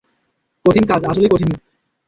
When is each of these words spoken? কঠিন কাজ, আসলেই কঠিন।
কঠিন 0.65 0.83
কাজ, 0.85 1.01
আসলেই 1.05 1.31
কঠিন। 1.33 1.49